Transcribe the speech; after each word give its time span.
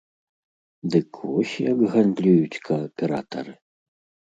Дык 0.95 1.09
вось 1.29 1.51
як 1.73 1.79
гандлююць 1.97 2.61
кааператары. 2.71 3.53